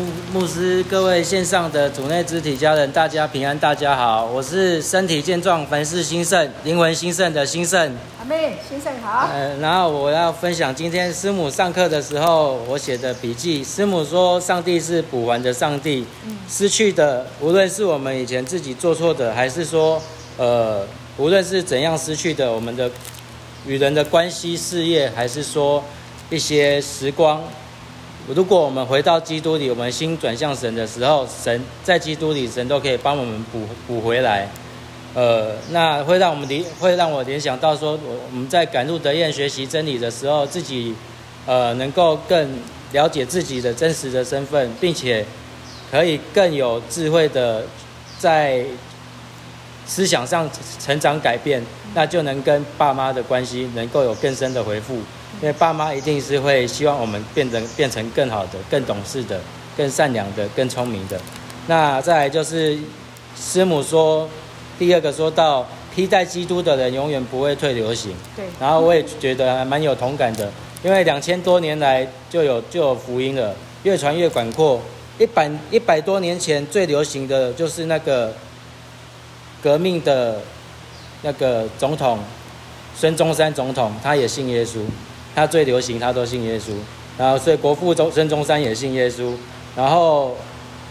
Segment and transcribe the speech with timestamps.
[0.00, 7.94] 牧牧师，各位线上的主内肢体家人，大家平安，大家好，我是身体健壮、凡事兴盛、灵魂兴盛的兴盛。
[8.18, 9.28] 阿妹，兴盛好。
[9.30, 13.62] 呃，然后我要分享今天师母上课的时候我写的笔记。
[13.62, 20.00] 师母说，上帝是补完的上帝，嗯、失去的，无论是我们以前自己做错的，还是说，
[20.38, 20.86] 呃，
[21.18, 22.90] 无论是怎样失去的，我们的
[23.66, 25.84] 与人的关系、事业，还是说
[26.30, 27.42] 一些时光。
[28.28, 34.48] 如果我们回到基督里，我们心转向神的时候，神在基督里，神都可以帮我们补补回来。
[35.14, 40.94] 呃，那会让我们联会让我联想到说，我我们在赶路得堰学习真理的时候，自己
[41.46, 42.48] 呃能够更
[42.92, 45.26] 了解自己的真实的身份，并且
[45.90, 47.64] 可以更有智慧的
[48.18, 48.64] 在
[49.84, 51.60] 思想上成长改变，
[51.94, 55.00] 那就能跟爸妈的关系能够有更深的回复。
[55.42, 59.40] 因为爸妈一定是会希望我们变成变成更好的、更懂事的、
[59.76, 61.18] 更善良的、更聪明的。
[61.66, 62.78] 那再来就是
[63.34, 64.28] 师母说，
[64.78, 68.12] 第二个说到披戴基督的人永远不会退流行。
[68.36, 68.44] 对。
[68.60, 74.80] 然后我也觉得还蛮有同感的，因为两千多年来就有就有福音了，越传越广阔。
[75.18, 78.34] 一百一百多年前最流行的就是那个
[79.62, 80.40] 革命的
[81.22, 82.18] 那个总统
[82.96, 84.80] 孙中山总统，他也信耶稣。
[85.34, 86.72] 他最流行，他都信耶稣，
[87.16, 89.32] 然后所以国父中孙中山也信耶稣，
[89.76, 90.36] 然后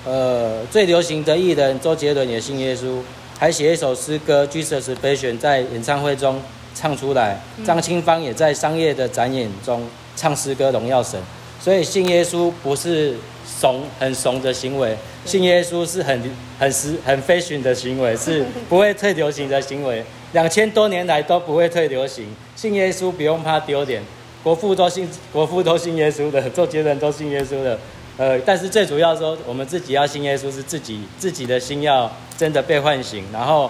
[0.06, 3.00] 呃最流行的艺人周杰伦也信耶稣，
[3.38, 6.42] 还写一首诗歌《Jesus Passion》在演唱会中
[6.74, 7.42] 唱出来。
[7.66, 11.20] 张清芳也在商业的展演中唱诗歌荣耀神，
[11.60, 24.02] 所以信耶稣不是怂很怂的行为，信耶稣是很很实很 fashion 的行为，是不会退流行的行为，两千多年来都不会退流行，信耶稣不用怕丢脸。
[24.42, 27.78] 国父都信，国父都信耶稣的，周杰伦都信耶稣的，
[28.18, 33.70] 呃，但是最主要说，我们自己要信耶稣，是自己自己的心要真的被唤醒，然后，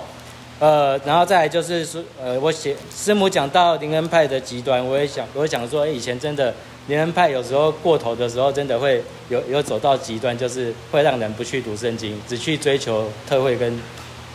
[0.60, 6.54] 呃，然后再来就是说，呃，我写师母讲到灵恩派的极端，我也想，我想说，以前真的
[6.86, 13.80] 灵恩派有时候过头的时候，真的会有有走到极端，就是会让人不去读圣经，只去追求特会跟，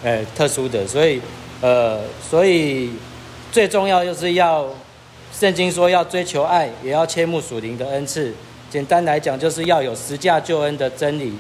[0.03, 1.21] 呃，特殊的，所以，
[1.61, 2.91] 呃，所以
[3.53, 4.69] 最重要就是要。
[5.37, 8.33] 圣经说要追求爱，也要切慕属灵的恩赐。
[8.71, 11.37] 简单来讲，就是要有十架救恩的真理、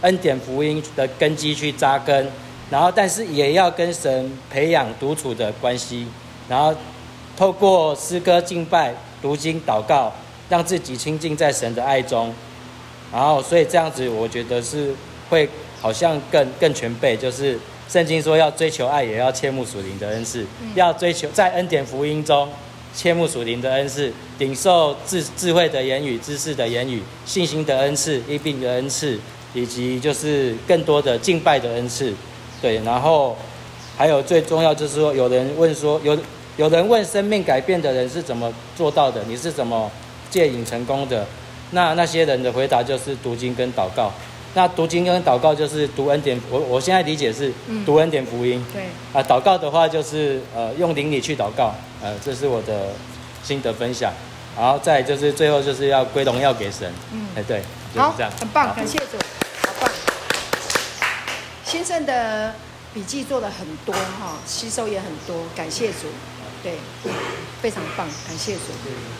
[0.00, 2.26] 恩典福音的根基去扎根，
[2.70, 6.06] 然后但是也要跟神培养独处的关系，
[6.48, 6.74] 然后
[7.36, 10.10] 透过诗歌敬拜、读经祷告，
[10.48, 12.32] 让自己亲近在神的爱中。
[13.12, 14.94] 然后，所以这样子，我觉得是
[15.28, 15.46] 会
[15.82, 17.14] 好像更更全备。
[17.14, 17.58] 就是
[17.90, 22.48] 圣经说要追求爱，也要切慕属灵的恩赐，要追求在恩典福音中。
[22.94, 29.18] 切慕属灵的恩赐，领受智智慧的言语、知识的言语、信心的恩赐、医病的恩赐，
[29.54, 32.12] 以及就是更多的敬拜的恩赐。
[32.60, 33.36] 对，然后
[33.96, 36.18] 还有最重要就是说，有人问说，有
[36.56, 39.22] 有人问生命改变的人是怎么做到的？
[39.26, 39.90] 你是怎么
[40.30, 41.26] 戒瘾成功的？
[41.70, 44.12] 那那些人的回答就是读经跟祷告。
[44.54, 47.52] 那读经跟祷告就是读恩典，我我现在理解是
[47.86, 48.64] 读恩典福音。
[48.72, 48.84] 对。
[49.12, 52.88] 啊，祷告的话就是呃用灵里去祷告，呃，这是我的
[53.42, 54.12] 心得分享。
[54.54, 56.92] 然后再就是最后就是要归荣耀给神。
[57.12, 57.26] 嗯。
[57.34, 57.62] 哎，对。
[57.96, 59.18] 好，很棒，感谢主，
[59.66, 59.90] 好棒。
[61.64, 62.54] 先生的
[62.92, 66.08] 笔记做的很多哈，吸收也很多，感谢主。
[66.62, 66.74] 对，
[67.60, 68.60] 非常棒，感谢主。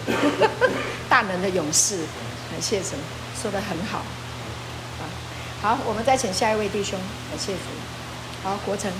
[1.09, 1.97] 大能的勇士，
[2.51, 2.99] 感谢神，
[3.41, 4.03] 说的很好。
[5.63, 6.99] 好，我们再请下一位弟兄，
[7.31, 7.61] 感谢主。
[8.43, 8.91] 好，国成。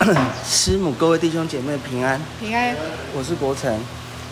[0.42, 2.18] 师母，各位弟兄姐妹平安。
[2.40, 2.74] 平安。
[3.14, 3.78] 我是国成。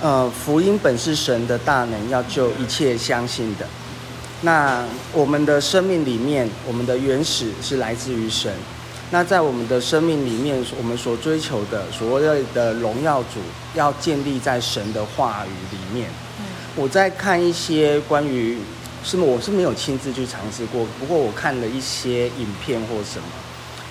[0.01, 3.67] 呃，福音本是神的大能，要救一切相信的。
[4.41, 4.83] 那
[5.13, 8.55] 我们的生命里面，我们的原始是来自于神。
[9.11, 13.41] 那在我们的生命里面，我们所追求的所谓的荣耀主，
[13.75, 16.09] 要建立在神的话语里面。
[16.79, 18.59] 我在看一些关于，
[19.03, 23.29] 是我是没有亲自去尝试过，不过我看了一些影片或什么，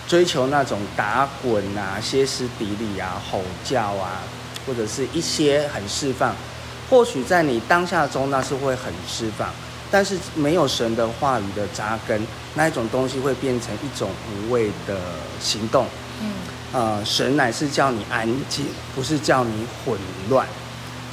[0.08, 4.22] 追求那种打滚啊、歇斯底里啊、吼叫啊，
[4.68, 6.36] 或者是一些很释放，
[6.88, 9.50] 或许在你当下中那是会很释放，
[9.90, 12.22] 但是没有神的话语的扎根，
[12.54, 14.96] 那一种东西会变成一种无谓的
[15.40, 15.88] 行动。
[16.22, 16.32] 嗯，
[16.72, 19.98] 呃，神乃是叫你安静，不是叫你混
[20.30, 20.48] 乱。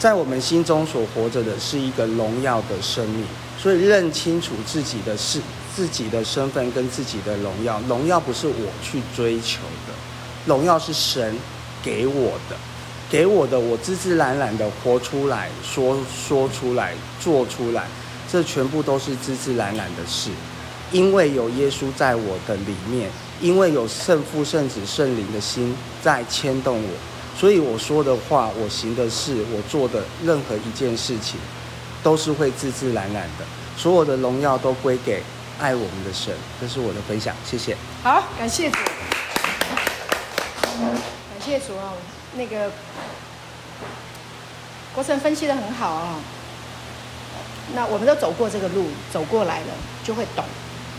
[0.02, 3.24] 在我们心中所活着的是一个荣耀的生命，
[3.56, 5.40] 所以认清楚自己的事、
[5.76, 7.80] 自己的身份跟自己的荣耀。
[7.86, 9.94] 荣耀不是我去追求的，
[10.44, 11.38] 荣耀是神
[11.84, 12.56] 给我的。
[13.08, 15.96] 给我的，我自自然然的活出来，说
[16.26, 17.86] 说出来，做出来，
[18.28, 20.30] 这全部都是自自然然的事，
[20.90, 23.08] 因为有耶稣在我的里面，
[23.40, 25.72] 因为有圣父、圣子、圣灵的心
[26.02, 26.88] 在牵动我，
[27.42, 31.40] 所以我说的话，我行的事，我做的任何一件事情，
[32.00, 33.44] 都是会自自然然的，
[33.76, 35.20] 所有的荣耀都归给
[35.58, 36.32] 爱我们的神。
[36.60, 37.76] 这是我的分享，谢谢。
[38.04, 38.76] 好，感谢主，
[40.62, 41.94] 感谢主啊，
[42.36, 42.70] 那个。
[44.94, 46.20] 国神分析的很好啊，
[47.74, 49.74] 那我们都走过这个路，走过来了，
[50.04, 50.44] 就会懂，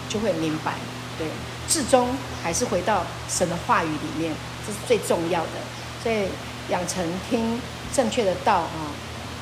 [0.09, 0.73] 就会明白，
[1.17, 1.25] 对，
[1.69, 2.09] 至终
[2.43, 4.33] 还是回到神的话语里面，
[4.67, 5.72] 这是最重要的。
[6.03, 6.27] 所以
[6.69, 7.61] 养成听
[7.95, 8.91] 正确的道啊，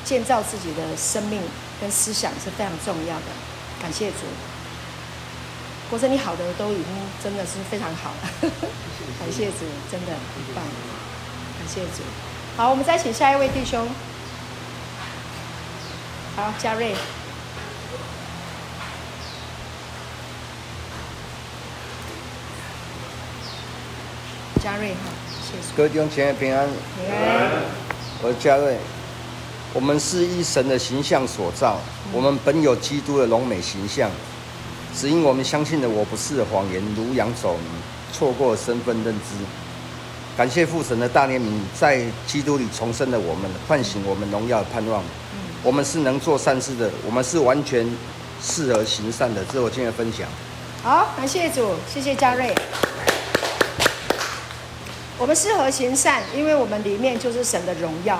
[0.04, 1.42] 建造自己的生命
[1.80, 3.26] 跟思想是非常重要的。
[3.80, 4.18] 感谢主，
[5.90, 6.86] 国生你好的都已经
[7.20, 8.50] 真的是非常好了，
[9.18, 10.62] 感谢主，真的很棒，
[11.58, 12.04] 感谢主。
[12.56, 13.88] 好，我们再请下一位弟兄。
[16.36, 16.94] 好，嘉瑞，
[24.62, 25.21] 嘉瑞哈。
[25.76, 26.66] 各位弟兄姐妹平安。
[26.96, 27.50] 平安。
[28.22, 28.76] 我是嘉瑞。
[29.74, 34.10] 我们是一神的形象所造，嗯、我们本有基督的荣美形象，
[34.94, 37.64] 只因我们相信的我不是谎言，如羊走迷，
[38.12, 39.34] 错过身份认知。
[40.36, 45.02] 感谢父神的大怜悯，在基督里重生了我们，唤醒我们荣耀的盼望。
[45.62, 47.86] 我们是能做善事的，我们是完全
[48.42, 49.44] 适合行善的。
[49.46, 50.26] 这是我今天的分享。
[50.82, 52.54] 好，感谢主，谢谢嘉瑞。
[55.22, 58.16] 我们适合行善，因为我们里面就是神的荣耀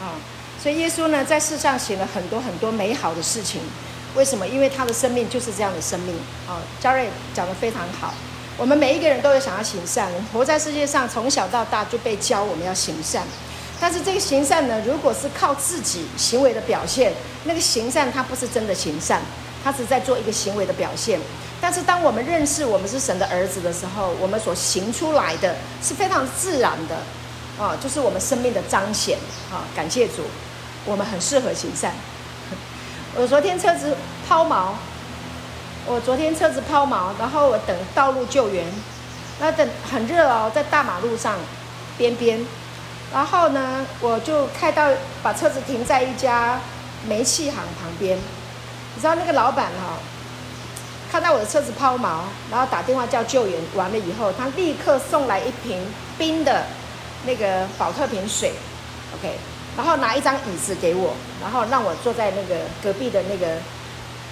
[0.00, 0.16] 啊。
[0.58, 3.60] 所以耶稣呢，在世上行了很多很多美好的事情。
[4.14, 4.48] 为什么？
[4.48, 6.16] 因为他的生命就是这样的生命
[6.48, 6.56] 啊。
[6.80, 8.14] 嘉瑞讲得非常好。
[8.56, 13.22] 我们每一个人都有想要行善，活在世界上，从小到大就被教我们要行善。
[13.78, 17.12] 但是这个行善呢，如果是靠自己行为的表现，
[17.44, 19.20] 那个行善它不是真的行善，
[19.66, 21.18] 他是在做一个行为的表现。
[21.60, 26.94] 但是当我们认识我们是神的儿子的时候，我们所行出来的是非常自然的，
[27.58, 29.18] 啊，就是我们生命的彰显。
[29.50, 30.22] 啊，感谢主，
[30.84, 31.92] 我们很适合行善。
[33.18, 33.96] 我昨天车子
[34.28, 34.68] 抛锚，
[35.86, 38.64] 我昨天车子抛锚，然后我等道路救援，
[39.40, 41.34] 那等很热哦，在大马路上
[41.98, 42.46] 边边。
[43.12, 44.88] 然后呢，我就开到
[45.22, 46.60] 把车子停在一家
[47.08, 48.18] 煤气行旁边。
[48.96, 49.98] 你知道那个老板哈，
[51.12, 55.78] 看到我的车子抛锚，然后打电话叫救援，完了以后，他立刻送来一瓶
[56.16, 56.64] 冰的
[57.26, 58.54] 那个保特瓶水
[59.14, 59.36] ，OK，
[59.76, 63.58] 然后拿一张椅子给我，然后让我坐在那个隔壁的那个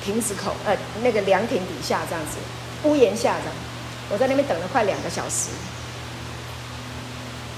[0.03, 2.39] 亭子口，呃，那个凉亭底下这样子，
[2.89, 3.53] 屋檐下的，
[4.09, 5.51] 我在那边等了快两个小时。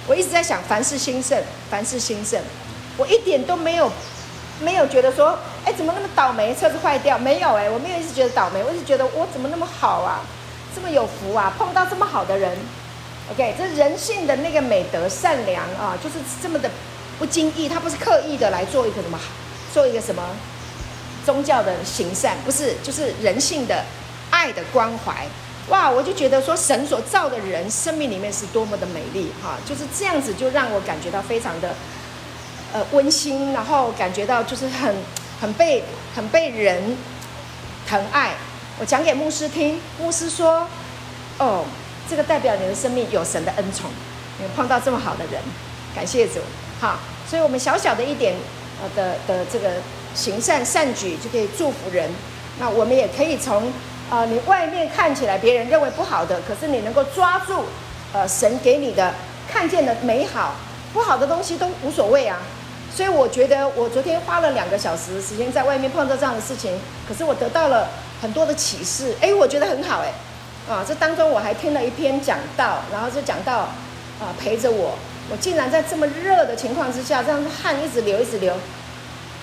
[0.09, 2.41] 我一直在想，凡事兴盛，凡事兴盛。
[2.97, 3.91] 我一点都没有，
[4.61, 7.19] 没有觉得说，哎，怎么那么倒霉，车子坏掉？
[7.19, 10.21] 没有哎，我没有一直觉得倒霉，我一直觉得我怎么那么好啊，
[10.75, 12.57] 这么有福啊，碰到这么好的人。
[13.33, 16.71] OK，这人性的那个美德、善良啊，就是这么的
[17.19, 19.19] 不经意，他不是刻意的来做一个什么，
[19.75, 20.23] 做一个什么
[21.25, 23.85] 宗教的行善，不是，就是人性的
[24.31, 25.27] 爱的关怀。
[25.69, 31.75] 哇，我就觉得说神所造的人生命里面是多么的美丽哈，就是这样子就让我感觉到非常的
[32.73, 34.95] 呃温馨，然后感觉到就是很
[35.41, 35.83] 很被
[36.15, 36.97] 很被人
[37.89, 38.33] 疼爱。
[38.79, 40.67] 我讲给牧师听，牧师说
[41.39, 41.65] ：“哦，
[42.09, 43.91] 这个代表你的生命有神的恩宠，
[44.39, 45.41] 你碰到这么好的人，
[45.95, 46.41] 感谢主。”
[46.81, 48.35] 好，所以我们小小的一点
[48.83, 49.71] 呃的的这个
[50.15, 52.11] 行善善举就可以祝福人，
[52.59, 53.73] 那我们也可以从。
[54.09, 57.65] 呃，你外面看起来别人认为不好的，可是你能够抓住，
[58.13, 59.13] 呃，神给你的
[59.51, 60.55] 看见的美好，
[60.93, 62.39] 不好的东西都无所谓啊。
[62.97, 67.91] 所以我觉得我昨天花了两个小时时间在外面碰到这样的事情，可是我得到了
[68.23, 70.11] 很多的启示，哎，我觉得很好哎。
[70.67, 73.59] 啊，这当中我还听了一篇讲道，然后就讲到
[74.19, 74.97] 啊陪着我，
[75.31, 78.57] 我竟然在这么热的情况之下，这样汗一直流一直流，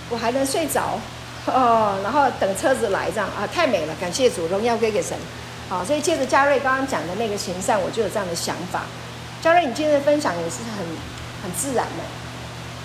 [0.10, 1.00] 我还能睡着。
[1.46, 5.16] 哦，然后等车子来这样啊，太美了，感谢主，荣耀归给神。
[5.70, 8.82] 好，所以借着嘉瑞刚刚讲的那个行善，我就有这样的想法。
[9.44, 10.84] 嘉瑞，你今天的分享也是很
[11.44, 12.04] 很自然的，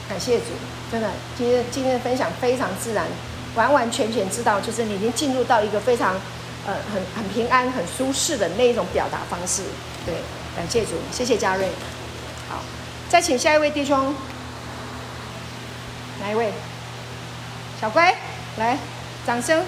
[0.08, 0.46] 感谢主，
[0.90, 3.06] 真的，今天今天的分享非常自然，
[3.54, 6.14] 完完全全知道，就是你已经进入到一个非常
[6.66, 9.62] 呃很很平安、很舒适的那一种表达方式。
[10.06, 10.14] 对，
[10.56, 11.68] 感谢主，谢谢嘉瑞。
[12.48, 12.62] 好，
[13.08, 14.14] 再请下一位弟兄，
[16.20, 16.52] 哪一位？
[17.80, 18.14] 小乖。
[18.56, 18.76] 来，
[19.24, 19.62] 掌声！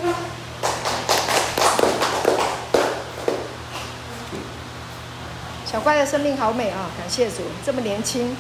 [5.64, 8.37] 小乖的生命好美啊，感谢主，这么年轻。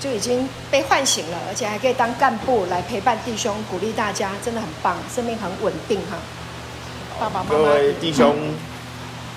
[0.00, 6.16] 就已经被唤醒了，而且还可以当干部来陪伴弟兄，鼓励大家，真的很棒，生命很稳定哈。
[7.20, 8.34] 爸爸妈妈，各位弟兄，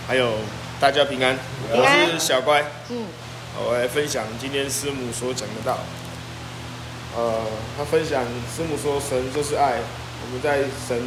[0.08, 0.32] 还有
[0.80, 1.38] 大家平安，
[1.72, 2.64] 平安我是小乖。
[2.90, 3.06] 嗯，
[3.60, 5.78] 我来分享今天师母所讲的道。
[7.16, 7.42] 呃，
[7.78, 8.24] 他分享
[8.56, 9.74] 师母说，神就是爱，
[10.24, 10.98] 我们在神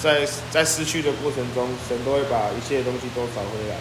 [0.00, 3.76] 在在失去的过程中，神都会把一切东西都找回来。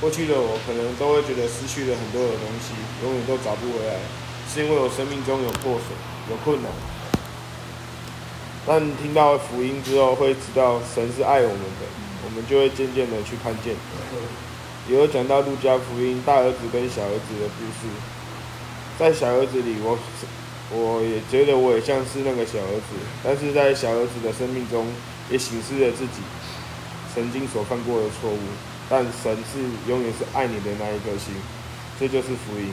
[0.00, 3.98] 过去的我可能都会觉得失去了很多的东西，永远都找不回来，
[4.46, 5.90] 是因为我生命中有破损，
[6.30, 6.70] 有困难。
[8.66, 11.86] 但听到福音之后，会知道神是爱我们的，
[12.24, 13.74] 我们就会渐渐的去看见。
[14.88, 17.88] 也有讲到路加福音大儿子跟小儿子的故事，
[18.98, 19.98] 在小儿子里我，
[20.70, 24.86] 我也觉得我也像是那个小儿子，但是在小儿子的生命中。
[25.30, 26.22] 也省视了自己
[27.14, 28.38] 曾经所犯过的错误，
[28.88, 31.34] 但神是永远是爱你的那一颗心，
[32.00, 32.72] 这就是福音。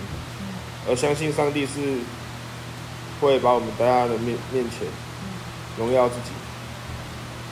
[0.88, 2.00] 而相信上帝是
[3.20, 4.88] 会把我们带到的面面前，
[5.78, 6.32] 荣耀自己，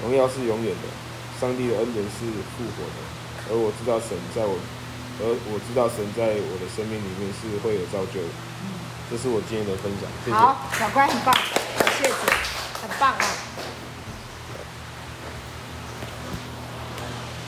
[0.02, 0.88] 荣耀是永远的。
[1.42, 4.56] 上帝的恩典是复活的，而我知道神在我，
[5.20, 8.30] 而我知道神在我的生命里面是会有造就的。
[9.12, 10.10] 这是我今天的分享。
[10.24, 10.38] 谢谢。
[10.38, 11.36] 好，小乖很棒，
[11.78, 12.16] 感谢主，
[12.82, 13.26] 很棒啊。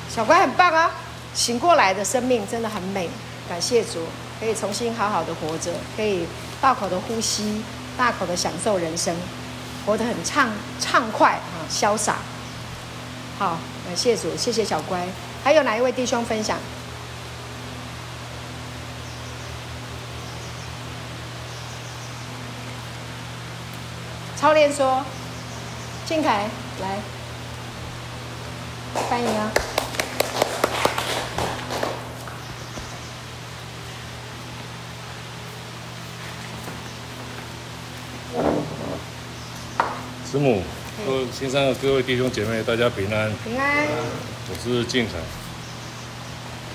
[0.09, 0.91] 小乖很棒啊，
[1.35, 3.09] 醒过来的生命真的很美，
[3.47, 4.07] 感谢主，
[4.39, 6.25] 可以重新好好的活着，可以
[6.61, 7.61] 大口的呼吸，
[7.97, 9.13] 大口的享受人生，
[9.85, 10.49] 活得很畅
[10.79, 12.15] 畅快啊，潇洒。
[13.37, 15.05] 好，感谢主，谢谢小乖。
[15.43, 16.57] 还有哪一位弟兄分享？
[24.37, 25.03] 操练说，
[26.05, 26.49] 静凯
[26.81, 26.97] 来
[29.09, 29.74] 翻译啊。
[40.35, 40.61] 师母，
[41.07, 43.31] 各位线上的各位弟兄姐妹，大家平安。
[43.45, 43.87] 平安。
[44.49, 45.13] 我是静凯。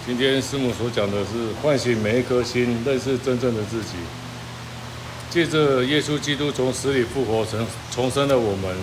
[0.06, 3.96] 今天师母所讲的是唤醒每一颗心，认识真正的自己。
[5.28, 8.74] 借着耶稣基督从死里复活，成重生的我们，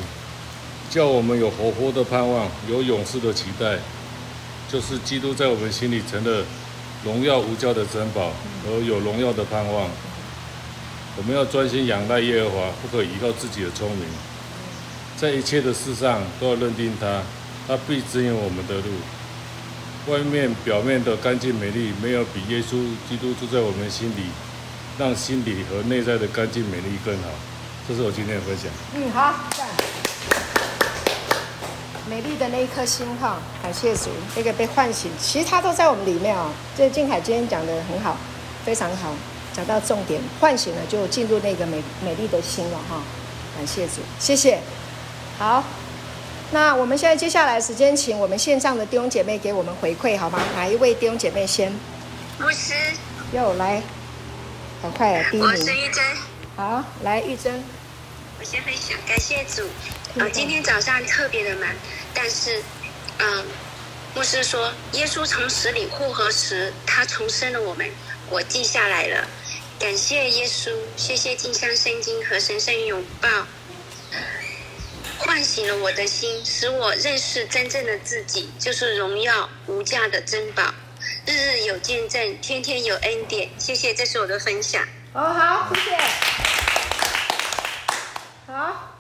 [0.91, 3.79] 叫我们有活泼的盼望，有勇士的期待，
[4.72, 6.46] 就是基督在我们心里成了
[7.03, 8.31] 荣耀无价的珍宝，
[8.67, 9.89] 而有荣耀的盼望。
[11.17, 14.05] 我们要专心仰赖耶和华，不可依靠自己的聪明。
[15.19, 17.24] 在一切的事上都要认定他，
[17.67, 18.83] 他必指引我们的路。
[20.13, 22.77] 外面表面的干净美丽，没有比耶稣
[23.09, 24.29] 基督住在我们心里，
[25.00, 27.29] 让心里和内在的干净美丽更好。
[27.88, 28.69] 这是我今天的分享。
[28.93, 29.67] 嗯，好，赞。
[32.07, 36.51] 美丽的那一颗心哈，感谢主，那个被唤醒，其实他都在我们里面啊。
[36.77, 38.15] 这静海今天讲得很好，
[38.63, 39.13] 非常好，
[39.51, 43.01] 讲到重点，唤醒了就进入那个美美丽的心了哈。
[43.57, 44.59] 感谢主，谢谢。
[45.38, 45.63] 好，
[46.51, 50.41] 那我们现在接下来时间，请我们线上的弟兄姐妹给我们回馈，好吗？
[50.56, 51.72] 哪一位弟兄姐妹先？
[52.39, 52.74] 牧师，
[53.32, 53.84] 又来，
[54.82, 55.48] 好快第一名。
[55.48, 56.03] 我是玉珍。
[56.56, 57.63] 好，来玉珍。
[58.39, 59.62] 我先分享，感谢主。
[60.20, 61.70] 啊、呃，今天早上特别的忙，
[62.15, 62.60] 但是，
[63.20, 63.44] 嗯、呃，
[64.15, 67.88] 牧师说，耶稣从死里复活时，他重生了我们，
[68.32, 69.27] 我记下来了。
[69.77, 73.29] 感谢耶稣，谢谢金山圣经和神圣拥抱。
[75.19, 80.63] 唤醒了我的心，使我认识真正的自己，就是荣耀无价的珍宝。
[81.25, 83.50] 日日有见证，天天有恩典。
[83.57, 84.81] 谢谢，这是我的分享。
[85.13, 85.97] 哦，好，谢谢。
[88.47, 88.97] 好，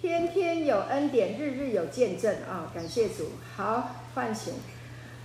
[0.00, 3.32] 天天有恩典，日日有见证啊、感谢主。
[3.56, 4.54] 好，唤醒。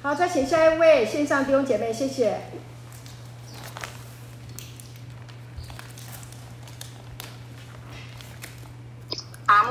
[0.02, 2.42] 好，再请下一位线上弟兄姐妹，谢谢。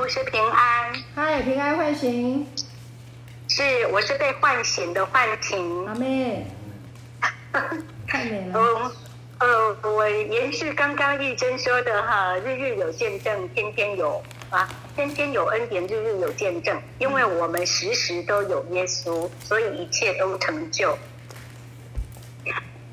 [0.03, 0.93] 牧师平安。
[1.15, 2.45] 嗨，平安唤醒。
[3.47, 5.87] 是，我是被唤醒的唤醒。
[5.87, 6.45] 阿妹。
[8.05, 8.59] 太美了。
[8.59, 8.91] 嗯，
[9.39, 16.77] 呃，我延续刚刚玉珍说的哈，日日有见证，天天有啊，天天有恩典，日日有见证。
[16.99, 20.97] 因为我们时时都有耶稣，所以一切都成就。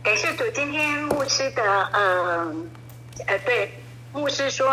[0.05, 2.55] 感谢主，今天牧师的，呃，
[3.27, 3.73] 呃，对。
[4.13, 4.67] 牧师说：“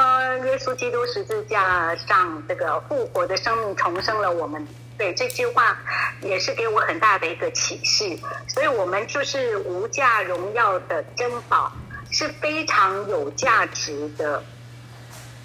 [0.46, 4.68] 耶稣基督十字架上这个复活的生命重生了我们。”
[4.98, 5.78] 对，这句话
[6.22, 8.18] 也是给我很大的一个启示。
[8.48, 11.72] 所以，我们就是无价荣耀的珍宝，
[12.10, 14.44] 是非常有价值的。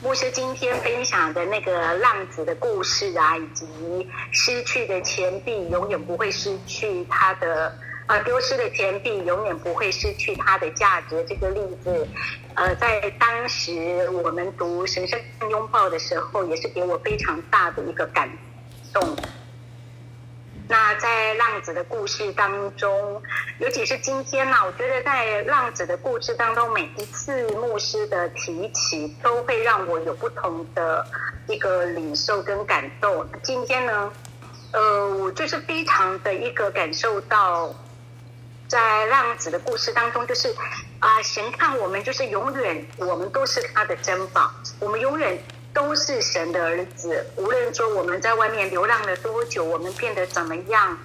[0.03, 11.25] 牧师今天分享的那个浪子的故事啊，以及失去的钱币永远不会失去它的啊，丢失的钱币永远不会失去它的价值。
[11.29, 12.07] 这个例子，
[12.55, 15.19] 呃，在当时我们读《神圣
[15.51, 18.31] 拥抱》的时候，也是给我非常大的一个感
[18.93, 19.17] 动。
[20.69, 23.23] 那在浪子的故事当中，
[23.59, 31.07] 尤其是今天呢，我觉得在浪子的故事当中，每一次牧师的提起，都会让我有不同的
[31.47, 33.27] 一个领受跟感动。
[33.43, 34.13] 今天呢，
[34.73, 37.75] 呃，我就是非常的一个感受到，
[38.73, 40.49] 在浪子的故事当中，就是
[40.99, 44.51] 啊，神看我们就是永远，我们都是他的珍宝，
[44.81, 45.39] 我们永远。
[45.75, 50.99] 都是神的儿子，无论说我们在外面流浪了多久，我们变得怎么样，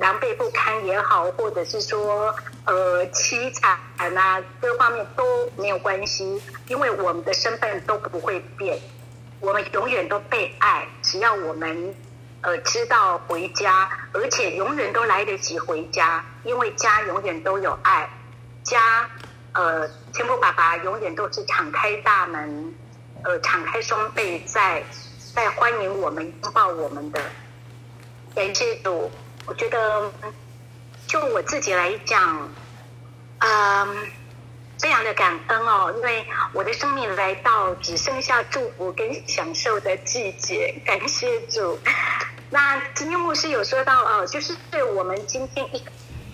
[0.00, 3.78] 狼狈不堪也好，或者是说呃凄惨
[4.16, 8.78] 啊，各方面都没有关系，因为我们的身份都不会变，
[9.40, 11.94] 我们永远都被爱，只要我们
[12.46, 18.08] 呃知道回家，而且永远都来得及回家，因为家永远都有爱，
[18.62, 19.10] 家
[19.52, 22.72] 呃天父爸爸永远都是敞开大门。
[23.24, 24.84] 呃，敞开双臂在
[25.34, 27.20] 在欢迎我们、拥抱我们的。
[28.36, 29.10] 感谢主，
[29.46, 30.12] 我觉得
[31.08, 32.48] 就我自己来讲，
[33.38, 34.06] 嗯，
[34.78, 40.80] 非常的感恩哦，因为我的生命来到只剩下祝福跟享受的季节。
[40.84, 41.76] 感谢主。
[42.50, 45.82] 那今天牧师有说到哦，就是对我们今天一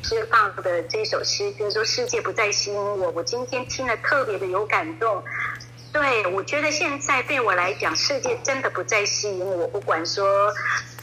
[0.03, 5.23] 释放的这首诗就是，说世界不再吸引我，我今天听了特别的有感动。
[5.93, 9.67] 对，我觉得现在对我来讲，世界真的不再吸引我。
[9.69, 10.53] 不管说，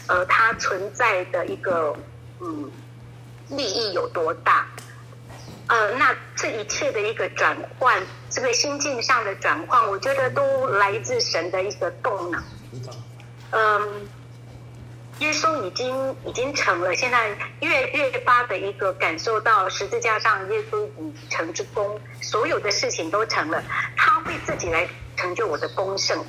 [0.06, 1.96] 呃，它存在的一个
[2.40, 2.70] 嗯
[3.48, 4.66] 利益有多大，
[5.68, 12.42] 呃，那这一切的一个转换，这个心境上的转换，我觉得都来自神的一个动能。
[13.52, 14.08] 嗯，
[15.20, 17.28] 耶稣已经已经成了，现在
[17.60, 23.62] 越越发的一个感受到十字架上耶稣已成之功，所有的事情都成了。
[23.96, 26.24] 他会自己来成就我的功盛，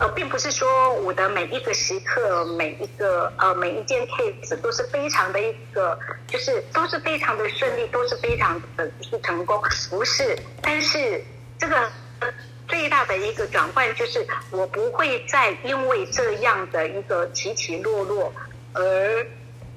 [0.00, 10.36] 呃，并不是说我的每一个时刻、每一个呃每一件 case 都是非常的一个，就是都是非常的顺利，都是非常的是成功，不是。
[10.60, 11.22] 但是
[11.58, 11.88] 这个
[12.68, 18.32] 最大的一个转换，就是我不会再因为这样的一个起起落落，
[18.72, 19.26] 而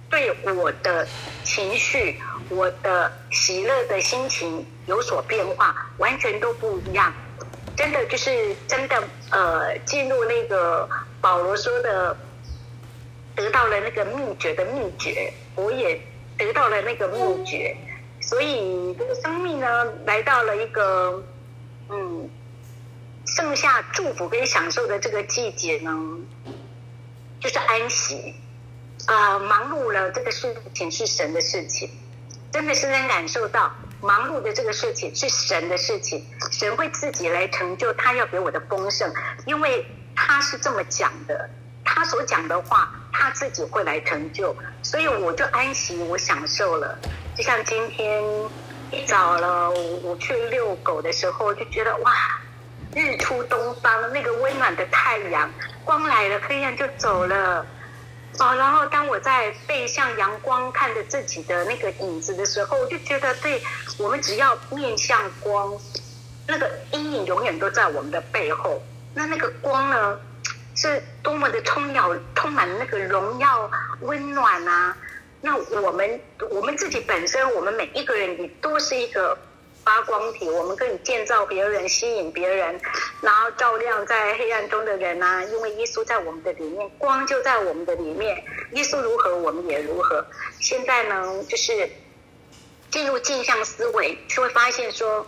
[0.09, 1.07] 对我的
[1.43, 7.13] 情绪、我的喜乐的心情有所变化，完全都不一样。
[7.77, 10.89] 真的就是真的，呃，进入那个
[11.21, 12.17] 保罗说的，
[13.35, 15.97] 得到了那个秘诀的秘诀，我也
[16.37, 17.77] 得到了那个秘诀，
[18.19, 21.23] 所以这个生命呢，来到了一个，
[21.87, 22.29] 嗯，
[23.25, 25.91] 剩下祝福跟享受的这个季节呢，
[27.39, 28.35] 就是安息，
[29.05, 31.89] 啊、忙碌了这个事情是神的事情，
[32.51, 33.71] 真的是能感受到。
[34.01, 39.13] 忙碌的这个事情是神的事情，神会自己来成就他要给我的丰盛，
[39.45, 41.49] 因为他是这么讲的，
[41.83, 46.97] 他所讲的话他自己会来成就，所以我就安息，我享受了。
[47.35, 48.23] 就像今天
[48.91, 49.69] 一早了，
[50.01, 52.13] 我去遛狗的时候，就觉得哇，
[52.95, 55.49] 日出东方，那个温暖的太阳，
[55.85, 57.65] 光来了，黑暗就走了。
[58.39, 63.61] 哦，然后当我在背向阳光看着自己的那个影子的时候，我就觉得，对，
[63.97, 65.77] 我们只要面向光，
[66.47, 68.81] 那个阴影永远都在我们的背后。
[69.13, 70.19] 那那个光呢，
[70.75, 73.69] 是多么的充耀，充满那个荣耀、
[74.01, 74.95] 温暖啊！
[75.41, 79.37] 那我们我们自己本身，我们每一个人也都是一个。
[79.89, 82.79] 发光体，我们可以建造别人，吸引别人，
[83.21, 85.43] 然后照亮在黑暗中的人啊！
[85.45, 88.37] 因为耶稣在我们的里面，光就在我们的里面。
[88.73, 90.23] 耶稣如何，我们也如何。
[90.59, 91.89] 现在呢，就是
[92.91, 95.25] 进入镜像思维，就会发现说，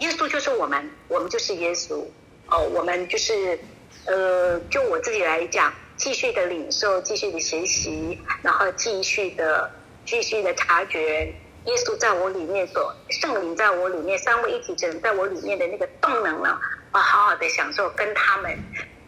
[0.00, 2.04] 耶稣就是我们，我们就是耶稣。
[2.48, 3.58] 哦，我们就是
[4.04, 9.70] 呃，就我自己来讲，继续的领受，继续的学习，然后继续的
[10.04, 11.32] 继续的察觉。
[11.66, 16.56] 耶稣在我里面所，圣灵在我里面，三位一体神在我里面的那个动能呢，
[16.92, 18.56] 我好好的享受跟他们，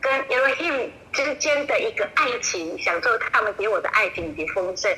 [0.01, 4.92] 跟 Elohim 之间的一个爱情，享受他们给我的爱情以及丰盛。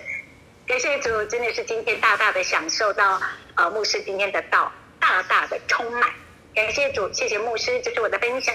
[0.67, 3.21] 感谢主，真的是今天大大的享受到，
[3.57, 6.09] 呃，牧师今天的道，大大的充满。
[6.55, 8.55] 感谢主，谢谢牧师，这是我的分享。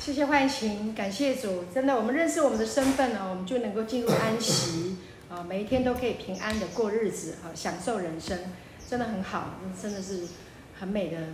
[0.00, 4.87] 谢谢唤醒，感谢主，真的，我们认识我们的身份呢，我们就能够进入安息。
[5.38, 8.36] 啊，每一天都可以平安的过日子，啊，享受人生，
[8.88, 10.26] 真的很好，真的是
[10.80, 11.28] 很美的，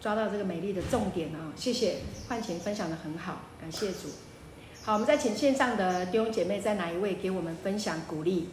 [0.00, 1.52] 抓到这个美丽的重点啊！
[1.56, 1.96] 谢谢
[2.28, 4.10] 换琴分享的很好，感谢主。
[4.84, 8.50] 好，我们再请线上的弟兄姐妹，在哪一位给我们分享鼓励？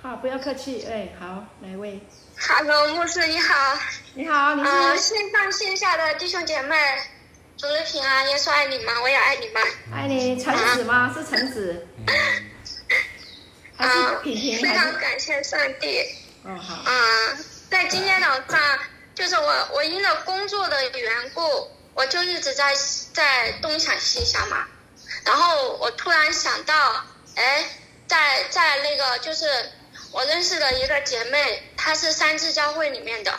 [0.00, 2.00] 好，不要客气，哎，好，哪一位
[2.48, 3.78] ？Hello，牧师你好。
[4.14, 4.70] 你好，你好。
[4.70, 6.74] 呃，线上线下的弟兄姐妹，
[7.58, 9.62] 主日平安，耶稣爱你们，我也爱你们。
[9.92, 11.14] 爱你，橙子吗？
[11.14, 11.86] 是橙子。
[13.76, 16.02] 嗯，非常感谢上帝。
[16.44, 16.82] 嗯，好。
[16.86, 18.78] 嗯，在今天早上，
[19.14, 22.74] 就是我我因了工作的缘故，我就一直在
[23.12, 24.66] 在东想西想嘛，
[25.26, 27.66] 然后我突然想到，哎，
[28.06, 29.44] 在在那个就是。
[30.14, 33.36] 我认识的一个姐妹，她是三自教会里面的，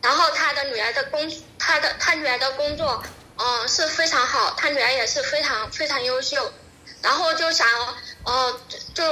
[0.00, 3.02] 然后她的女儿的工，她的她女儿的工作，
[3.36, 6.50] 嗯、是非常好，她女儿也是非常非常优秀，
[7.02, 7.68] 然后就想，
[8.24, 8.60] 哦、呃，
[8.94, 9.04] 就，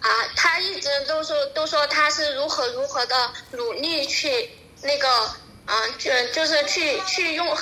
[0.00, 4.50] 啊，她一直都说都说她是如何如何的努力去
[4.82, 5.30] 那个，
[5.66, 7.56] 嗯、就就是去去用，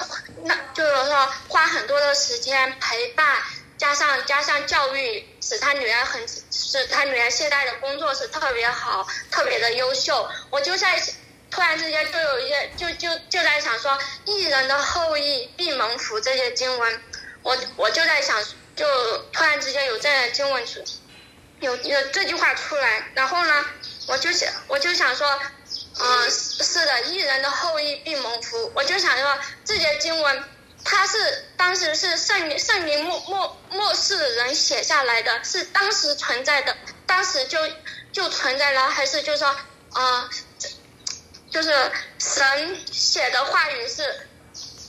[0.45, 3.43] 那就是说花很多的时间陪伴。
[3.77, 10.29] 加上加上教育，使他女儿很，使他女儿现在的工作是特别好，特别的优秀。
[10.51, 11.03] 我就在
[11.51, 17.03] 突然之间就有一些，就就就在想说，义人的后裔必蒙福这些经文，
[17.43, 18.43] 我我就在想，
[18.77, 20.83] 就突然之间有这样的经文出，
[21.61, 23.65] 有有这句话出来，然后呢，
[24.07, 25.41] 我就想我就想说，
[25.99, 30.45] 嗯、是的，义人的后裔必蒙福，我就想说这些经文。
[30.85, 37.59] 他是当时是圣圣灵末末末世人写下来的，是当时存在的，当时就
[38.13, 39.59] 就存在了，还是就是说，啊、
[39.95, 40.31] 呃，
[41.51, 44.29] 就是神写的话语是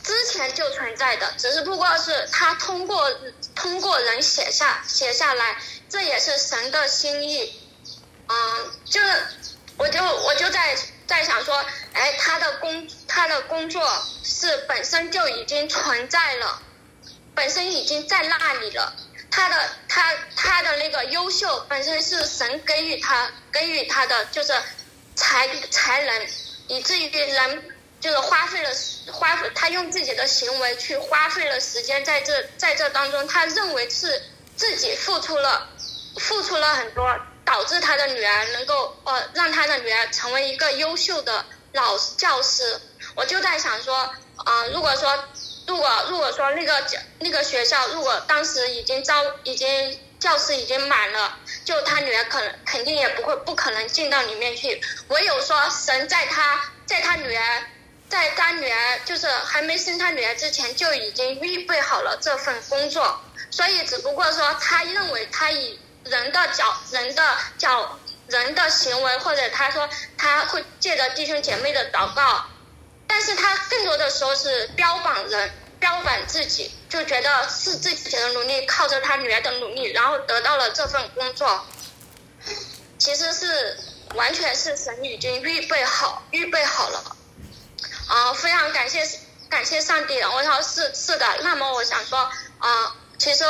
[0.04, 3.10] 之前就存在的，只是不过是他通过
[3.56, 5.58] 通过人写下写下来，
[5.90, 7.60] 这也是神的心意，
[8.28, 9.28] 嗯、就是
[9.78, 10.78] 我就我就在。
[11.08, 11.56] 在想说，
[11.94, 13.88] 哎，他的工他的工作
[14.24, 16.62] 是本身就已经存在了，
[17.34, 18.94] 本身已经在那里了。
[19.32, 24.54] 他的他他的那个优秀本身是神给予他给予他的，就是
[25.14, 26.28] 才才能，
[26.68, 28.70] 以至于人就是花费了
[29.12, 34.24] 花费他用自己的行为去花费了时间在这在这当中，他认为是
[34.56, 35.70] 自己付出了
[36.18, 37.20] 付出了很多。
[37.46, 42.82] 导致他的女儿能够呃，让他的女儿成为一个优秀的老教师。
[43.16, 45.24] 我就在想说，啊、呃，如果说，
[45.68, 46.84] 如果如果说那个
[47.20, 54.82] 那个学校，如果当时已经招，已经教室已经满了，就他女儿可能肯定也不会不可能进到里面去。
[55.10, 57.64] 唯有说神在他在他女儿
[58.10, 65.80] 在他女儿就是还没生他女儿之前就已经预备好了这份工作，所以只不过说他认为他已。
[66.06, 72.46] 人的角，人的角，人的行为，或者他说他会借着弟兄姐妹的祷告，
[73.08, 81.66] 但是他更多的时候是标榜人，标榜自己，就觉得是自己的努力，靠着他女儿的努力，然后得到了这份工作，
[83.00, 83.76] 其实是
[84.14, 87.04] 完全是神已经预备好，预备好了，
[88.08, 89.10] 啊，非常感谢
[89.50, 90.22] 感谢上帝。
[90.22, 93.44] 我说是是的，那么我想说啊，其实。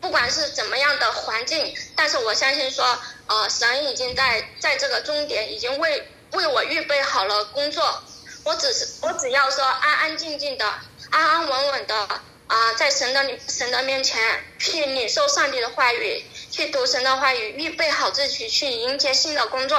[0.00, 8.02] 不管是怎么样的环境，但是我相信说，呃，神已经在在这个终点已经为为我预备好了工作，
[8.44, 10.64] 我只是我只要说安安静静的、
[11.10, 12.08] 安安稳稳的
[12.46, 19.76] 啊、在神的神的面前去领受上帝的话语，去读神的话语，预备好自己去迎接新的工作，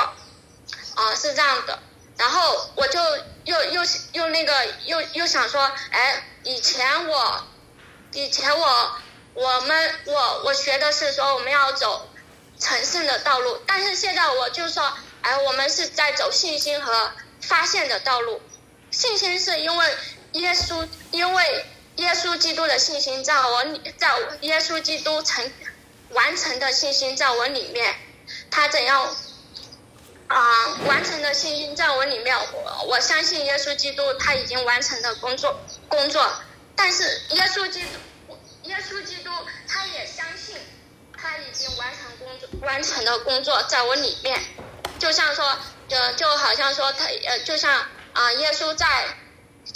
[0.95, 1.79] 啊、是这样的。
[2.17, 2.99] 然后我就
[3.45, 3.81] 又又
[4.13, 7.43] 又那个又又想说，哎，以前我
[8.13, 8.97] 以前我。
[9.37, 12.09] 我们我我学的是说我们要走
[12.59, 18.41] 成圣的道路，但是现在我就说，哎，我们是在走信心和发现的道路。
[18.89, 19.95] 信心是因为
[20.31, 21.65] 耶稣，因为
[21.97, 24.09] 耶稣基督的信心在我里，在
[24.41, 25.53] 耶稣基督成
[26.09, 27.95] 完成的信心在我里面，
[28.49, 29.15] 他怎样
[30.29, 36.27] 啊、完成的信心在我里面，我我相信耶稣基督他已经完成的工作工作，
[36.75, 37.03] 但是
[37.35, 37.89] 耶稣基督。
[38.67, 39.31] 耶稣基督，
[39.67, 40.55] 他也相信
[41.15, 44.39] 他已经完成工作，完成的工作在我里面，
[44.99, 49.15] 就像说，就就好像说他呃，就像啊、耶稣在，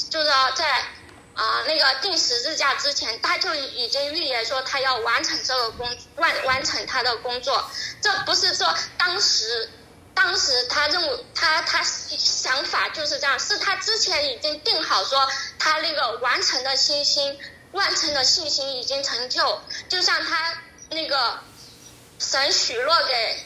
[0.09, 0.85] 就是说在
[1.33, 9.69] 啊、那个钉十字架之前，他就已经预言说他要完成这个工完完成他的工作，这不是说当时
[10.13, 15.27] 当时他认为他他想法就是这样，是他之前已经定好说
[15.57, 17.39] 他那个完成的信心。
[17.71, 20.57] 完成的信心已经成就，就像他
[20.89, 21.39] 那个
[22.19, 23.45] 神许诺给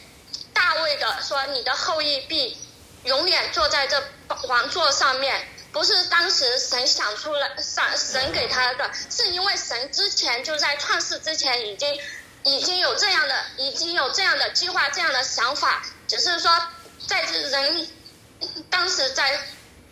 [0.52, 2.58] 大卫的说：“你的后裔必
[3.04, 4.02] 永远坐在这
[4.48, 12.00] 王座上面。”不是当时神想出来，神神给他的，是因为神之前就在创世之前已经
[12.44, 16.50] 已经有这样的已经有这样的计划，这样的想法，只是说
[17.06, 17.88] 在这人
[18.70, 19.38] 当时在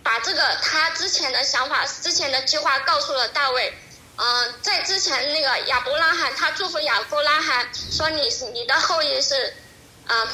[0.02, 3.78] 把这个他之前的想法、之前的计划告诉了大卫。
[4.16, 8.22] 嗯、在之前那个亚伯拉罕，他祝福亚伯拉罕说你
[8.52, 9.54] ：“你你的后裔是，
[10.06, 10.28] 呃，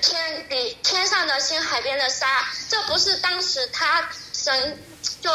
[0.00, 4.82] 天比天上的星，海边的沙。”这不是当时他神。
[5.20, 5.30] 就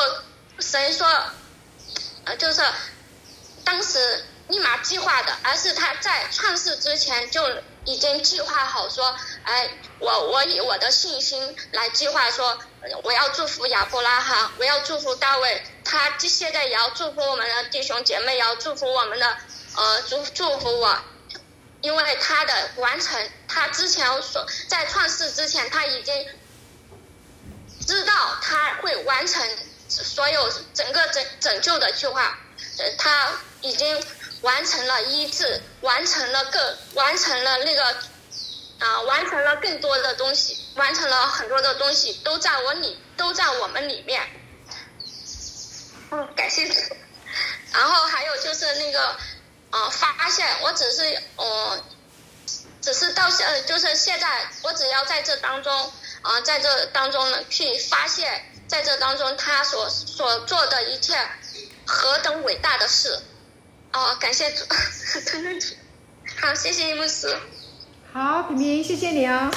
[0.59, 1.07] 神说，
[2.23, 2.61] 呃，就是
[3.65, 7.41] 当时立马计划的，而是他在创世之前就
[7.87, 12.59] 已经计划好说，哎，我我以我的信心来计划说，
[13.01, 19.37] 我要祝福亚伯拉罕，我要祝福大卫，他现在也要祝福我们的弟兄姐妹，也要祝福我们的，
[19.75, 20.99] 呃，祝祝福我，
[21.81, 26.27] 因为他的完成，他之前所在创世之前他已经
[27.87, 29.41] 知道他会完成。
[29.89, 32.37] 所有整个拯拯救的计划，
[32.77, 34.03] 呃，他已经
[34.41, 37.83] 完成了医治，完成了更完成了那个，
[38.79, 44.21] 啊、完成了更多的东西，完成了很多的东西，都在我里，都在我们里面。
[46.11, 46.65] 嗯，感谢。
[47.73, 49.15] 然后还有就是那个，
[49.71, 51.83] 呃，发现我只是，呃，
[52.81, 58.53] 只是到现，就是现在，我只要在这当中，啊、在这当中，去发现。
[58.67, 61.17] 在这当中，他所所做的一切
[61.85, 63.17] 何等伟大的事！
[63.97, 64.63] 哦，感谢主，
[66.39, 67.35] 好，谢谢你牧师。
[68.13, 69.49] 好，平平，谢谢你哦。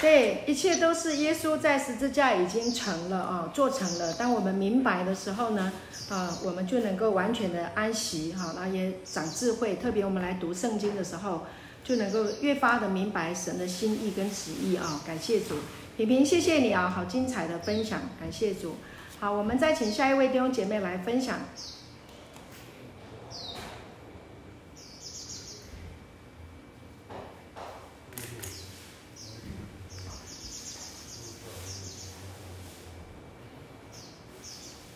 [0.00, 4.14] 对，一切都是耶稣在十字架已经成了啊、做成了。
[4.14, 5.70] 当我们明白的时候呢，
[6.08, 9.76] 啊，我们就能够完全的安息哈，那、哦、也长智慧。
[9.76, 11.46] 特别我们来读圣经的时候，
[11.84, 15.56] 就能够越发的明白神的心意跟旨意啊、感谢主。
[15.98, 18.76] 平平，谢谢你啊，好精彩的分享，感谢主。
[19.20, 21.40] 好，我们再请下一位弟兄姐妹来分享。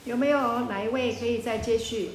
[0.07, 2.13] 有没有哪一位可以再继续？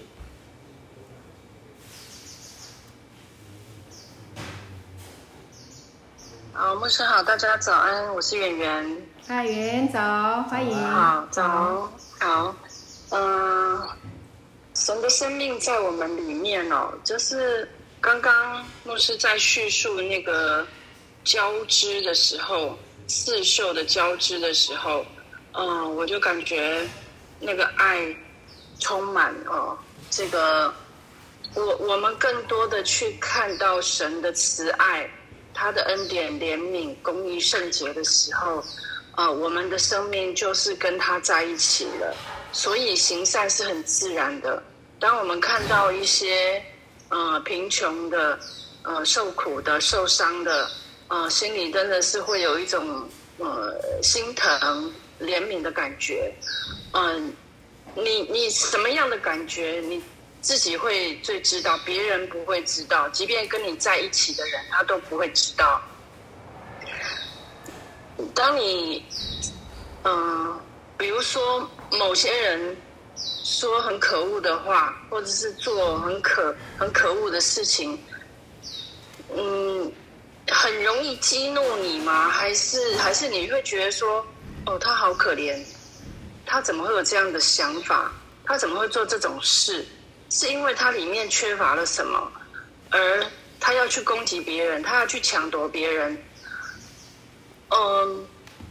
[6.62, 9.08] 好，牧师好，大家早安，我是圆圆。
[9.26, 10.78] 嗨，圆圆早，欢迎。
[10.92, 12.54] 好，早，好，
[13.12, 13.90] 嗯、呃，
[14.74, 17.66] 神的生命在我们里面哦，就是
[18.02, 20.68] 刚刚牧师在叙述那个
[21.24, 25.06] 交织的时候，刺绣的交织的时候，
[25.54, 26.86] 嗯、呃，我就感觉
[27.40, 28.14] 那个爱
[28.82, 29.78] 充满哦，
[30.10, 30.74] 这个
[31.54, 35.10] 我我们更多的去看到神的慈爱。
[35.54, 38.64] 他的恩典、怜悯、公义、圣洁的时候，
[39.16, 42.16] 呃，我们的生命就是跟他在一起了，
[42.52, 44.62] 所以行善是很自然的。
[45.00, 46.64] 当我们看到一些
[47.10, 48.40] 呃贫穷的、
[48.84, 50.70] 呃受苦的、受伤的，
[51.08, 56.34] 呃，心里真的是会有一种呃心疼、怜悯的感觉。
[56.94, 57.34] 嗯、
[57.96, 59.82] 你你什么样的感觉？
[59.86, 60.02] 你？
[60.42, 63.08] 自己会最知道，别人不会知道。
[63.10, 65.82] 即便跟你在一起的人，他都不会知道。
[68.34, 69.06] 当你，
[70.04, 70.60] 嗯、
[70.98, 72.78] 比如说某些人
[73.44, 78.02] 说很可恶的话，或者是做很可很可恶的事情，
[79.36, 79.92] 嗯，
[80.48, 82.30] 很容易激怒你吗？
[82.30, 84.26] 还是还是你会觉得说，
[84.66, 85.62] 哦，他好可怜，
[86.46, 88.12] 他怎么会有这样的想法？
[88.46, 89.86] 他怎么会做这种事？
[90.30, 92.32] 是因为他里面缺乏了什么，
[92.92, 93.26] 而
[93.60, 96.18] 他要去攻击别人，他要去抢夺别人。
[97.70, 98.28] 嗯，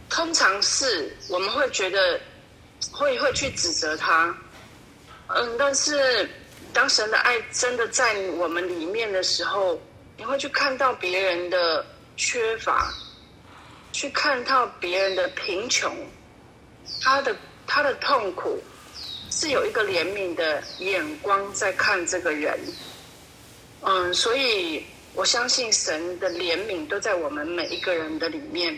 [0.09, 2.19] 通常是我们会觉得
[2.91, 4.35] 会会去指责他，
[5.27, 6.29] 嗯，但是
[6.73, 9.81] 当神的爱真的在我们里面的时候，
[10.17, 11.85] 你会去看到别人的
[12.17, 12.93] 缺乏，
[13.91, 15.95] 去看到别人的贫穷，
[17.01, 17.35] 他的
[17.67, 18.61] 他的痛苦。
[19.31, 22.59] 是有一个怜悯的眼光在看这个人，
[23.81, 28.77] 嗯，所以我相信神的怜悯都在我们每一个人的里面。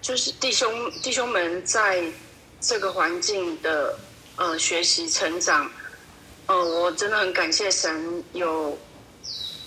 [0.00, 2.04] 就是弟兄弟兄们在
[2.60, 3.96] 这个环境的
[4.34, 5.70] 呃学习成长，
[6.46, 8.76] 呃，我真的很感谢神有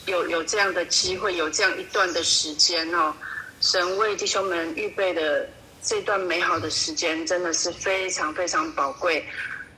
[0.06, 3.16] 有有这样的机会，有这样一段的时间哦，
[3.62, 5.48] 神为弟兄们预备的。
[5.86, 9.24] 这段美好的时间真的是非常非常宝贵，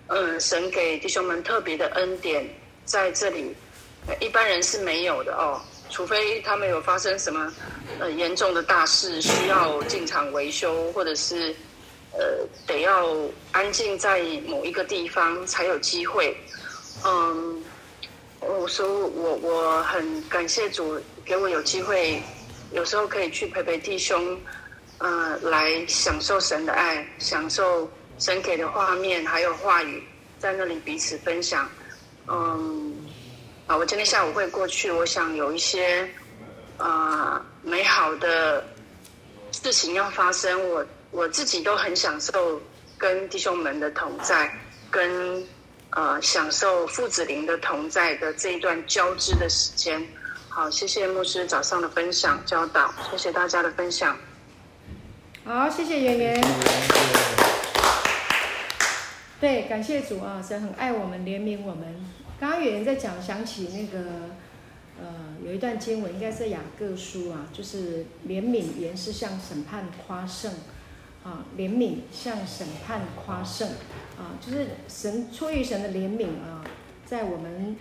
[0.07, 2.47] 嗯，神给弟兄们特别的恩典
[2.85, 3.53] 在这里，
[4.21, 5.61] 一般人是没有的哦。
[5.89, 7.53] 除非他们有发生什么
[7.99, 11.55] 呃严重的大事，需要进场维修，或者是
[12.11, 13.15] 呃得要
[13.51, 16.35] 安静在某一个地方才有机会。
[17.05, 17.63] 嗯，
[18.41, 22.21] 我说我我很感谢主给我有机会，
[22.73, 24.37] 有时候可以去陪陪弟兄，
[24.99, 30.03] 呃，来享受神的爱，享受神给的画面还有话语，
[30.39, 31.69] 在那里彼此分享。
[32.27, 32.95] 嗯。
[33.67, 36.09] 啊，我今天下午会过去，我想有一些
[36.77, 38.65] 啊、美好的
[39.51, 42.61] 事情要发生，我我自己都很享受
[42.97, 44.49] 跟弟兄们的同在，
[44.89, 45.45] 跟
[45.89, 50.01] 呃享受父子灵的同在的这一段交织的时间。
[50.47, 54.17] 好，谢谢牧师早上的分享教导，谢谢大家的分享。
[55.47, 56.43] 好，谢谢圆圆。
[59.39, 61.95] 对，感谢主啊，神很爱我们，怜悯我们。
[62.37, 64.09] 刚刚圆圆在讲，想起那个，
[64.99, 65.07] 呃，
[65.45, 70.51] 有一段经文，应该是雅各书啊，就是怜悯原是向审判夸胜，
[71.23, 73.69] 啊，怜悯向审判夸胜，
[74.17, 76.61] 啊，就是神出于神的怜悯啊，
[77.05, 77.77] 在我们，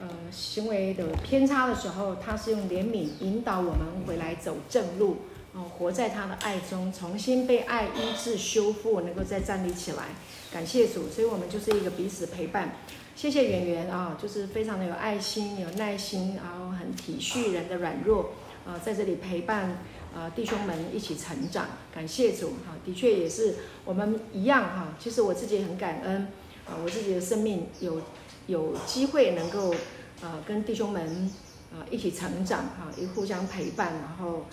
[0.00, 5.18] 呃，行为的偏差的时候，他是用怜悯引导我们回来走正路，
[5.56, 10.08] 啊，活在他的爱中，重新被爱医治修复，能够再站立起来，
[10.52, 12.76] 感谢主，所以我们就是一个彼此陪伴。
[13.14, 18.32] 谢谢圆圆啊，就是非常的有爱心、有耐心，然后很体恤人的软弱
[18.66, 19.78] 啊，在这里陪伴
[20.14, 23.54] 啊弟兄们一起成长，感谢主哈，的确也是
[23.86, 24.94] 我们一样哈。
[24.98, 26.28] 其实我自己也很感恩
[26.66, 28.02] 啊，我自己的生命有
[28.46, 29.74] 有机会能够
[30.20, 31.32] 啊跟弟兄们
[31.72, 34.44] 啊一起成长哈，也互相陪伴，然后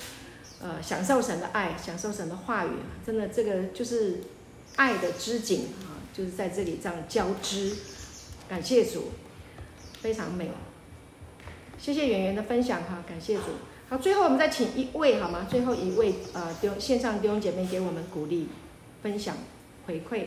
[0.64, 2.72] 呃享受神的爱，享受神的话语，
[3.06, 4.22] 真的这个就是
[4.78, 7.76] 爱的织锦啊，就是在这里这样交织。
[8.50, 9.12] 感谢主，
[10.02, 10.50] 非常美。
[11.78, 13.44] 谢谢圆圆的分享哈，感谢主。
[13.90, 15.48] 好，最后我们再请一位好吗？
[15.50, 18.48] 最后一位呃，丢线上丢兄姐妹给我们鼓励、
[19.02, 19.36] 分享、
[19.86, 20.26] 回馈。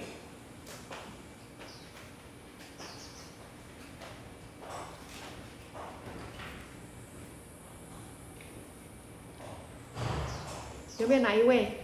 [10.99, 11.81] 有没有哪一位？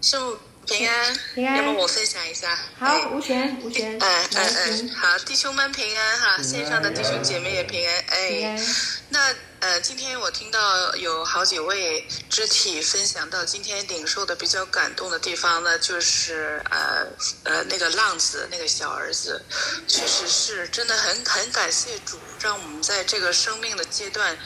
[0.00, 0.16] 是。
[0.66, 2.54] 平安，平安，要不我分享一下？
[2.78, 8.60] 好，吴璇，吴璇，哎哎哎，好，弟兄们平安哈，线上的弟兄姐妹也平安，哎，
[9.08, 17.04] 那呃，今天我听到有好几位肢体分享到今天领受的比较感动的地方呢，就是呃
[17.42, 19.44] 呃那个浪子那个小儿子，
[19.88, 24.38] 确实是真的很很感谢主，让我们在这个生命的阶段。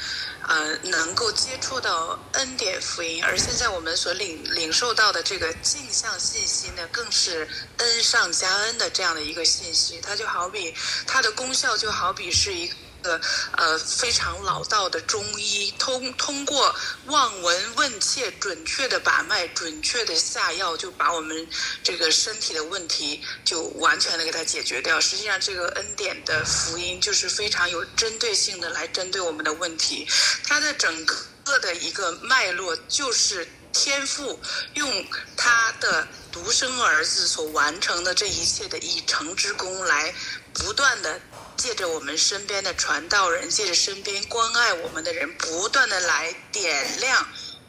[0.48, 10.00] 呃，能够接触到恩典福音，而现在我们所领领受到的这个镜像信息呢，更是恩上加恩的这样的一个信息。
[10.02, 10.74] 它就好比
[11.06, 12.68] 它的功效，就好比是一
[13.02, 13.20] 个。
[13.56, 16.74] 呃，非常老道的中医，通通过
[17.06, 21.46] 望闻问切，准确的把脉，准确的下药，就把我们
[21.82, 25.00] 这个身体的问题就完全的给它解决掉。
[25.00, 30.08] 实际上，这个恩典的福音就是非常有针对性的来针对我们的问题。
[30.44, 31.06] 它的整
[31.44, 34.40] 个的一个脉络就是天父
[34.74, 40.14] 用他的独生儿子所完成的这一切的已成之功来
[40.54, 41.20] 不断的。
[41.56, 47.26] 借着我们身边的传道人，借着身边关爱我们的人，不断的来点亮、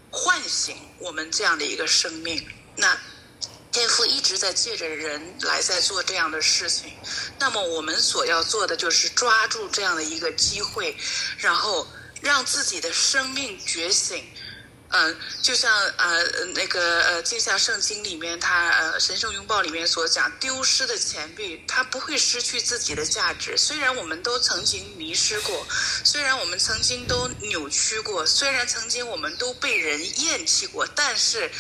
[0.10, 2.48] 唤醒我们这样的一个生命。
[2.76, 2.98] 那
[3.72, 6.94] 天父一直在借着人来在做这样的事情。
[7.40, 10.96] 那么我们所要做的就是抓住这样的一个机会，
[11.38, 11.88] 然后
[12.22, 14.24] 让自己的生命觉醒。
[14.94, 16.24] 嗯，就像呃
[16.56, 23.58] 那个呃镜像圣经里面，他呃神圣拥抱里面所讲，丢失的钱币，它不会失去自己的价值。
[23.58, 25.66] 虽然我们都曾经迷失过，
[26.04, 31.52] 虽然我们曾经都扭曲过，虽然曾经我们都被人厌弃过，但是。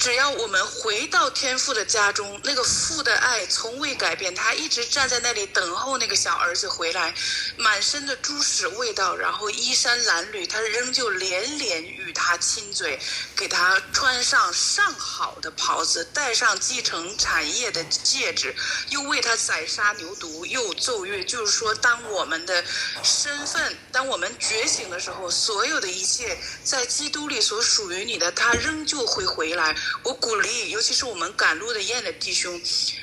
[0.00, 7.14] 只要我们回到天父的家中，那个父的爱从未改变，他一直站在那里等候那个小儿子回来，
[7.58, 12.98] 满身的猪屎味道，然后衣衫褴褛，他仍旧连连与他亲嘴，
[13.36, 18.56] 给他穿上上好的袍子，戴上继承产业的戒指，
[18.88, 21.22] 又为他宰杀牛犊，又奏乐。
[21.24, 22.64] 就是说，当我们的
[23.02, 29.76] 身份，当我们觉醒的时候，所有的一切在基督里所属于你的，他仍旧会回来。
[30.02, 32.60] 我鼓励，尤其是我们赶路的雁的弟兄，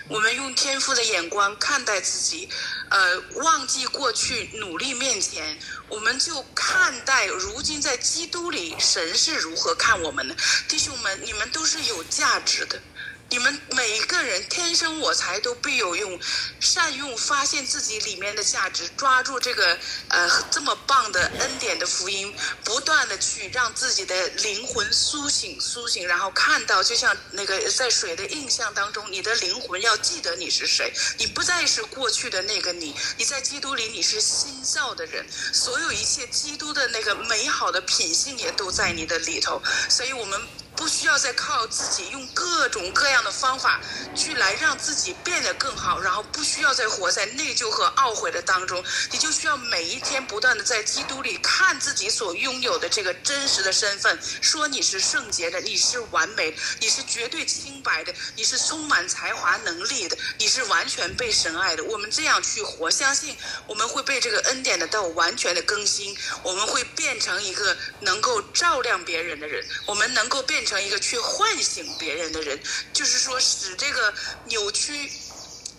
[0.08, 2.50] 我们用天赋的眼光看待自己，
[2.90, 5.58] 呃，忘记过去，努力面前，
[5.90, 10.36] 我们就看待如今在基督里，神是如何看我们的
[10.68, 12.82] 弟兄们，你们都是有价值的。
[13.30, 16.18] 你们每一个人天生我材都必有用，
[16.62, 40.42] 善用发现自己里面的价值，抓住这个呃这么棒的恩典的福音，不断的去让自己的灵魂苏醒苏醒，然后看到就像那个在水的印象当中，你的灵魂要记得你是谁，你不再是过去的那个你，你在基督里你是新造的人，所有一切基督的那个美好的品性也都在你的里头，所以我们。
[40.78, 43.82] 不需要再靠自己用各种各样的方法
[44.16, 61.84] 去来让自己变得更好，然后不需要再活在内疚和懊悔的当中，你就需要每一天不断的在基督里看自己所拥有的这个真实的身份，说你是圣洁的，你是完美，你是绝对清白的，你是充满才华能力的，你是完全被神爱的。
[61.86, 70.67] 我们这样去活，相信我们会被这个恩典的道完全的更新，我们会变成一个能够照亮别人的人，我们能够变。
[70.68, 72.60] 成一个去唤醒别人的人，
[72.92, 74.14] 就是说，使这个
[74.46, 75.10] 扭曲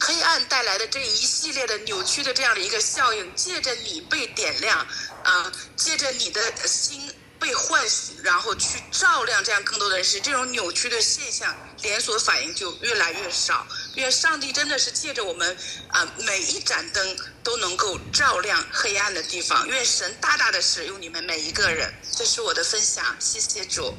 [0.00, 4.86] 黑暗带来的这一系列的扭曲的这样的一个效应，借着你被点亮，
[5.24, 13.66] 啊，借着你的心被唤醒，然后去照亮这样更多的人，使这种扭曲的现象连锁反应就越来越少。
[13.94, 15.56] 愿上帝真的是借着我们
[15.88, 19.66] 啊，每一盏灯都能够照亮黑暗的地方。
[19.68, 21.92] 愿神大大的使用你们每一个人。
[22.16, 23.94] 这是我的分享，谢谢主。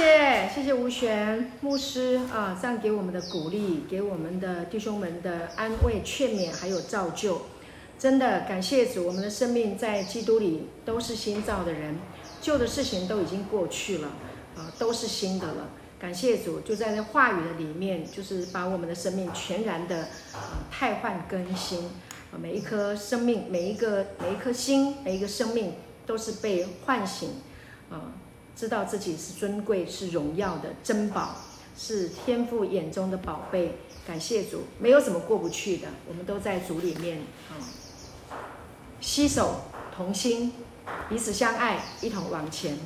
[0.00, 7.42] 谢谢谢谢吴璇牧师啊，这样给我们的鼓励，给我们的弟兄们的安慰、劝勉，还有造就，
[7.98, 11.98] 真的感谢主，我们的生命在基督里都是新造的人，
[12.40, 14.08] 旧的事情都已经过去了
[14.56, 15.68] 啊，都是新的了。
[15.98, 21.80] 感谢主，就在那话语的里面，就是把我们的生命全然的啊汰换更新
[22.32, 25.74] 啊，每一颗生命，每一个每一颗心，每一个生命
[26.06, 27.32] 都是被唤醒
[27.90, 28.16] 啊。
[28.60, 31.34] 知道自己是尊贵、是荣耀的珍宝，
[31.74, 33.78] 是天父眼中的宝贝。
[34.06, 35.88] 感谢主，没有什么过不去的。
[36.06, 37.56] 我们都在主里面啊，
[39.00, 39.62] 携手
[39.96, 40.52] 同心，
[41.08, 42.76] 彼此相爱，一同往前。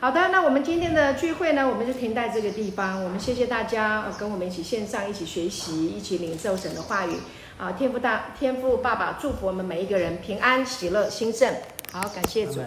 [0.00, 3.04] 好的，那我们今天的聚会呢，我们就停在这个地方。
[3.04, 7.14] 我们谢谢大家跟我们一起线上一起学习，一起领受神的话语。
[7.56, 11.54] 啊，天父大天父爸爸祝福我们每一个人平安喜乐兴盛。
[11.92, 12.58] 好，感谢主。